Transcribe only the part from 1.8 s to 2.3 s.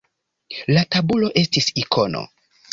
ikono.